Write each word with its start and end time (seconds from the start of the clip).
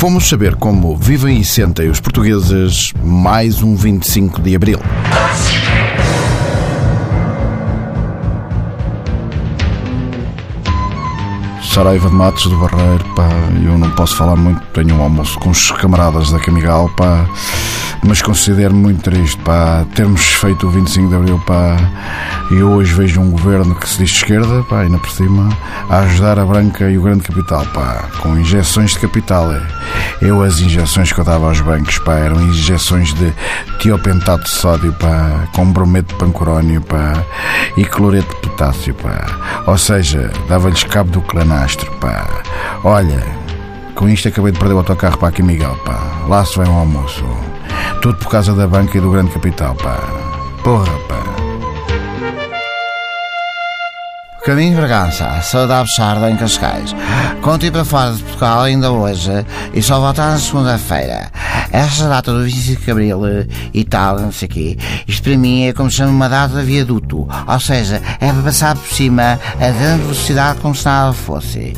Fomos 0.00 0.30
saber 0.30 0.56
como 0.56 0.96
vivem 0.96 1.40
e 1.40 1.44
sentem 1.44 1.90
os 1.90 2.00
portugueses 2.00 2.94
mais 3.04 3.62
um 3.62 3.76
25 3.76 4.40
de 4.40 4.56
Abril. 4.56 4.78
Saraiva 11.62 12.08
de 12.08 12.14
Matos 12.14 12.46
do 12.46 12.56
Barreiro, 12.56 13.04
pá, 13.14 13.28
eu 13.62 13.76
não 13.76 13.90
posso 13.90 14.16
falar 14.16 14.36
muito, 14.36 14.62
tenho 14.72 14.94
um 14.94 15.02
almoço 15.02 15.38
com 15.38 15.50
os 15.50 15.70
camaradas 15.70 16.30
da 16.30 16.38
Camigal, 16.38 16.88
pá, 16.96 17.28
mas 18.02 18.22
considero 18.22 18.74
muito 18.74 19.02
triste, 19.02 19.40
pá, 19.42 19.84
termos 19.94 20.20
feito 20.20 20.66
o 20.66 20.70
25 20.70 21.08
de 21.08 21.14
Abril, 21.14 21.38
pá, 21.46 21.76
e 22.50 22.62
hoje 22.62 22.92
vejo 22.94 23.20
um 23.20 23.30
governo 23.30 23.74
que 23.74 23.88
se 23.88 23.98
diz 23.98 24.10
de 24.10 24.16
esquerda, 24.16 24.62
pá, 24.64 24.80
ainda 24.80 24.98
por 24.98 25.10
cima, 25.10 25.48
a 25.88 25.98
ajudar 26.00 26.38
a 26.38 26.46
Branca 26.46 26.90
e 26.90 26.96
o 26.96 27.02
grande 27.02 27.22
capital, 27.22 27.64
pá, 27.66 28.08
com 28.20 28.38
injeções 28.38 28.92
de 28.92 29.00
capital. 29.00 29.50
Eu, 30.20 30.42
as 30.42 30.60
injeções 30.60 31.12
que 31.12 31.20
eu 31.20 31.24
dava 31.24 31.46
aos 31.46 31.60
bancos, 31.60 31.98
pá, 31.98 32.14
eram 32.14 32.40
injeções 32.42 33.12
de 33.14 33.32
tiopentato 33.78 34.44
de 34.44 34.50
sódio, 34.50 34.92
pá, 34.94 35.48
com 35.54 35.70
brometo 35.70 36.14
de 36.14 36.18
pancorónio, 36.18 36.80
pá, 36.80 37.22
e 37.76 37.84
cloreto 37.84 38.34
de 38.34 38.48
potássio, 38.48 38.94
pá, 38.94 39.64
ou 39.66 39.76
seja, 39.76 40.32
dava-lhes 40.48 40.84
cabo 40.84 41.10
do 41.10 41.20
clanastro, 41.20 41.90
pá. 42.00 42.26
Olha, 42.82 43.22
com 43.94 44.08
isto 44.08 44.28
acabei 44.28 44.52
de 44.52 44.58
perder 44.58 44.74
o 44.74 44.78
autocarro 44.78 45.18
para 45.18 45.28
aqui, 45.28 45.42
Miguel, 45.42 45.76
pá. 45.84 46.24
Lá 46.26 46.44
se 46.44 46.56
vai 46.56 46.66
um 46.66 46.78
almoço. 46.78 47.24
Tudo 48.00 48.16
por 48.16 48.30
causa 48.30 48.54
da 48.54 48.66
banca 48.66 48.96
e 48.96 49.00
do 49.00 49.10
grande 49.10 49.30
capital, 49.30 49.74
pá. 49.74 49.98
Porra, 50.64 50.98
pá. 51.06 51.19
Caminho 54.50 54.70
de 54.70 54.78
Bragança, 54.78 55.40
saudade 55.42 55.94
Sarda 55.94 56.28
em 56.28 56.36
Cascais. 56.36 56.92
Conto 57.40 57.70
para 57.70 57.84
fora 57.84 58.12
de 58.12 58.20
Portugal 58.20 58.62
ainda 58.62 58.90
hoje 58.90 59.46
e 59.72 59.80
só 59.80 60.00
voltar 60.00 60.32
na 60.32 60.38
segunda-feira. 60.38 61.30
Esta 61.70 62.08
data 62.08 62.32
do 62.32 62.42
25 62.42 62.84
de 62.84 62.90
Abril 62.90 63.20
e 63.72 63.84
tal, 63.84 64.18
não 64.18 64.32
sei 64.32 64.48
o 64.48 64.50
quê, 64.50 64.78
isto 65.06 65.22
para 65.22 65.38
mim 65.38 65.66
é 65.66 65.72
como 65.72 65.88
se 65.88 65.98
chama 65.98 66.10
uma 66.10 66.28
data 66.28 66.58
de 66.58 66.64
viaduto. 66.64 67.28
Ou 67.46 67.60
seja, 67.60 68.02
é 68.20 68.32
para 68.32 68.42
passar 68.42 68.74
por 68.74 68.88
cima 68.88 69.38
a 69.54 69.70
grande 69.70 70.02
velocidade 70.02 70.58
como 70.58 70.74
se 70.74 70.84
nada 70.84 71.12
fosse. 71.12 71.72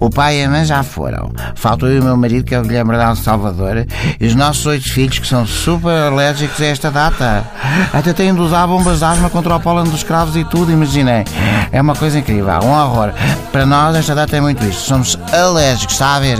O 0.00 0.08
pai 0.08 0.40
e 0.40 0.44
a 0.44 0.48
mãe 0.48 0.64
já 0.64 0.82
foram. 0.82 1.30
Faltou 1.54 1.90
eu 1.90 1.96
e 1.96 2.00
o 2.00 2.04
meu 2.04 2.16
marido, 2.16 2.44
que 2.44 2.54
é 2.54 2.58
o 2.58 2.62
Guilherme 2.62 2.92
Bernardo 2.92 3.18
Salvador, 3.18 3.86
e 4.18 4.26
os 4.26 4.34
nossos 4.34 4.64
oito 4.64 4.90
filhos, 4.90 5.18
que 5.18 5.26
são 5.26 5.46
super 5.46 5.90
alérgicos 5.90 6.60
a 6.62 6.66
esta 6.66 6.90
data. 6.90 7.44
Até 7.92 8.14
têm 8.14 8.34
de 8.34 8.40
usar 8.40 8.66
bombas 8.66 9.00
de 9.00 9.04
asma 9.04 9.28
contra 9.28 9.56
o 9.56 9.60
pólen 9.60 9.84
dos 9.84 10.02
cravos 10.02 10.36
e 10.36 10.44
tudo, 10.44 10.72
imaginei. 10.72 11.24
É 11.70 11.80
uma 11.80 11.94
coisa 11.94 12.13
incrível, 12.14 12.60
um 12.62 12.70
horror. 12.70 13.12
Para 13.52 13.66
nós, 13.66 13.96
esta 13.96 14.14
data 14.14 14.36
é 14.36 14.40
muito 14.40 14.64
isto. 14.64 14.82
Somos 14.82 15.18
alérgicos, 15.32 15.94
está 15.94 16.16
a 16.16 16.20
ver? 16.20 16.38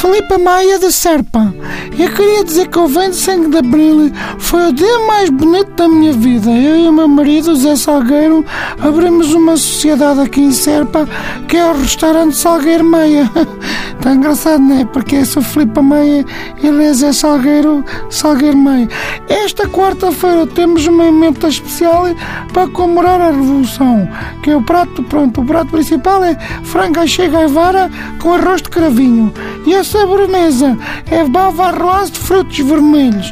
Filipe 0.00 0.38
Maia 0.38 0.78
da 0.78 0.90
Serpa. 0.90 1.52
Eu 1.98 2.10
queria 2.14 2.42
dizer 2.42 2.68
que 2.68 2.78
o 2.78 2.86
25 2.86 3.50
de 3.50 3.58
Abril 3.58 4.10
foi 4.38 4.70
o 4.70 4.72
dia 4.72 4.98
mais 5.00 5.28
bonito 5.28 5.72
da 5.72 5.86
minha 5.86 6.12
vida. 6.14 6.50
Eu 6.50 6.76
e 6.78 6.88
o 6.88 6.92
meu 6.92 7.06
marido, 7.06 7.54
Zé 7.54 7.76
Salgueiro, 7.76 8.42
abrimos 8.80 9.34
uma 9.34 9.58
sociedade 9.58 10.20
aqui 10.20 10.40
em 10.40 10.52
Serpa 10.52 11.06
que 11.46 11.58
é 11.58 11.70
o 11.70 11.76
restaurante 11.76 12.34
Salgueiro 12.34 12.84
Maia. 12.84 13.30
Está 14.00 14.14
engraçado, 14.14 14.62
não 14.62 14.80
é? 14.80 14.84
Porque 14.86 15.16
eu 15.16 15.26
sou 15.26 15.42
Filipe 15.42 15.78
Maia 15.78 16.24
e 16.62 17.12
Salgueiro, 17.12 17.84
Salgueiro 18.08 18.56
Maia. 18.56 18.88
Esta 19.28 19.68
quarta-feira 19.68 20.46
temos 20.46 20.86
uma 20.86 21.04
emenda 21.04 21.46
especial 21.46 22.06
para 22.50 22.66
comemorar 22.68 23.20
a 23.20 23.26
Revolução, 23.26 24.08
que 24.42 24.50
é 24.50 24.56
o 24.56 24.62
prato, 24.62 25.02
pronto, 25.02 25.42
o 25.42 25.44
prato 25.44 25.70
principal 25.70 26.24
é 26.24 26.34
frango 26.64 27.06
chega 27.06 27.46
vara 27.46 27.90
com 28.18 28.32
arroz 28.32 28.62
de 28.62 28.70
cravinho. 28.70 29.34
E 29.66 29.74
a 29.74 29.84
sobremesa 29.84 30.78
é 31.10 31.22
bava 31.22 31.66
arroz 31.66 32.10
de 32.10 32.20
frutos 32.20 32.58
vermelhos. 32.58 33.30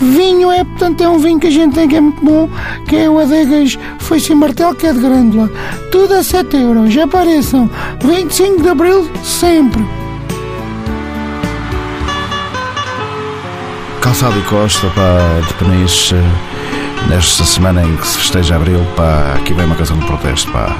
Vinho 0.00 0.50
é, 0.50 0.64
portanto, 0.64 1.02
é 1.02 1.08
um 1.08 1.18
vinho 1.18 1.38
que 1.38 1.48
a 1.48 1.50
gente 1.50 1.74
tem 1.74 1.86
que 1.86 1.96
é 1.96 2.00
muito 2.00 2.24
bom, 2.24 2.48
que 2.88 2.96
é 2.96 3.10
o 3.10 3.18
Adegas 3.18 3.78
foi 3.98 4.18
sem 4.18 4.34
martelo, 4.34 4.74
que 4.74 4.86
é 4.86 4.92
de 4.94 5.00
grândula. 5.00 5.50
Tudo 5.92 6.14
a 6.14 6.22
7 6.22 6.56
euros. 6.56 6.96
Apareçam 6.96 7.68
25 8.02 8.62
de 8.62 8.68
Abril, 8.70 9.10
sempre. 9.22 9.97
Calçado 14.08 14.38
e 14.38 14.42
Costa, 14.44 14.88
pá, 14.88 15.38
de 15.46 15.54
Peniche, 15.54 16.14
nesta 17.10 17.44
semana 17.44 17.84
em 17.84 17.94
que 17.94 18.06
se 18.06 18.16
festeja 18.16 18.56
Abril, 18.56 18.80
pá, 18.96 19.34
aqui 19.36 19.52
vem 19.52 19.66
uma 19.66 19.74
canção 19.74 19.98
de 19.98 20.06
protesto, 20.06 20.50
pá. 20.50 20.74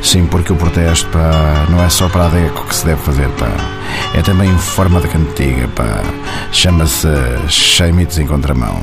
Sim, 0.00 0.26
porque 0.26 0.52
o 0.52 0.56
protesto, 0.56 1.08
pá, 1.08 1.66
não 1.70 1.82
é 1.82 1.88
só 1.88 2.08
para 2.08 2.26
a 2.26 2.28
DECO 2.28 2.64
que 2.66 2.76
se 2.76 2.86
deve 2.86 3.02
fazer, 3.02 3.28
pá. 3.30 3.50
É 4.14 4.22
também 4.22 4.56
forma 4.58 5.00
de 5.00 5.08
cantiga, 5.08 5.66
pá. 5.74 6.04
Chama-se 6.52 7.08
Cheimitos 7.48 8.16
em 8.16 8.28
Contramão. 8.28 8.80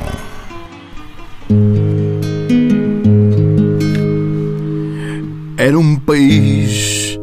Era 5.56 5.78
um 5.78 5.96
país 5.96 7.18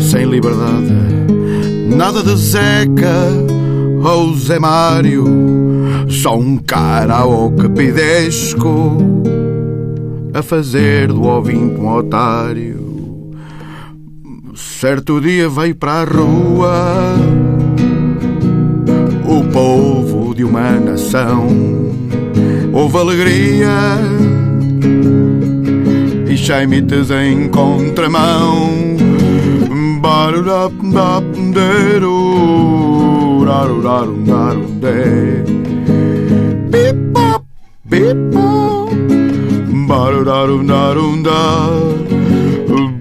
sem 0.00 0.24
liberdade, 0.24 0.90
nada 1.94 2.22
de 2.22 2.34
Zeca 2.34 3.56
ou 4.02 4.34
Zé 4.36 4.58
Mário, 4.58 5.65
só 6.08 6.36
um 6.36 6.56
cara 6.56 7.16
ao 7.16 7.50
capidesco 7.52 8.98
a 10.32 10.42
fazer 10.42 11.08
do 11.08 11.22
ouvinte 11.22 11.80
um 11.80 11.88
otário. 11.88 13.34
Certo 14.54 15.20
dia 15.20 15.48
veio 15.48 15.74
para 15.74 16.02
a 16.02 16.04
rua 16.04 17.14
o 19.26 19.44
povo 19.52 20.34
de 20.34 20.44
uma 20.44 20.72
nação. 20.72 21.46
Houve 22.72 22.98
alegria 22.98 23.98
e 26.28 26.36
chaimites 26.36 27.10
em 27.10 27.48
contramão. 27.48 28.86
Barulharundarundar. 40.46 41.70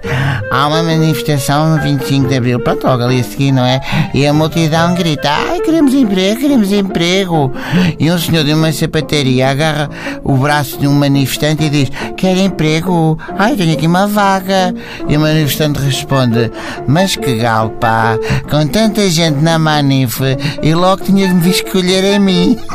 Há 0.52 0.68
uma 0.68 0.84
manifestação 0.84 1.76
no 1.76 1.82
25 1.82 2.28
de 2.28 2.36
Abril, 2.36 2.60
pronto, 2.60 2.86
logo 2.86 3.04
ali 3.04 3.20
a 3.20 3.24
seguir, 3.24 3.52
não 3.52 3.66
é? 3.66 3.82
E 4.14 4.26
a 4.26 4.34
multidão 4.34 4.94
grita, 4.96 5.30
ai, 5.30 5.60
queremos 5.62 5.94
emprego, 5.94 6.42
queremos 6.42 6.72
emprego. 6.72 7.52
E 8.00 8.12
um 8.12 8.18
senhor 8.18 8.44
de 8.44 8.54
uma 8.54 8.72
sapataria 8.72 9.50
agarra 9.50 9.90
o 10.24 10.36
braço 10.38 10.78
de 10.78 10.88
um 10.88 10.94
manifestante 10.94 11.64
e 11.64 11.70
diz, 11.70 11.92
quer 12.18 12.38
emprego? 12.38 13.18
Ai, 13.38 13.56
tenho 13.56 13.74
aqui 13.74 13.88
uma 13.88 14.08
vaga. 14.08 14.74
E 15.08 15.16
o 15.16 15.20
manifestante 15.20 15.80
responde, 15.80 16.52
mas 16.88 17.16
que 17.16 17.36
gal, 17.36 17.70
pá, 17.70 18.18
com 18.50 18.66
tanta 18.68 19.10
gente 19.10 19.42
na 19.42 19.58
manif 19.58 20.20
e 20.62 20.74
logo 20.74 21.04
tinha 21.04 21.28
de 21.28 21.34
me 21.34 21.50
escolher 21.50 22.16
a 22.16 22.20
mim. 22.20 22.58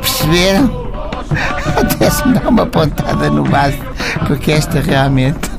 Perceberam? 0.00 0.83
Até 1.76 2.10
se 2.10 2.26
me 2.28 2.34
dá 2.38 2.48
uma 2.48 2.66
pontada 2.66 3.30
no 3.30 3.44
vaso, 3.44 3.78
porque 4.26 4.52
esta 4.52 4.80
realmente. 4.80 5.50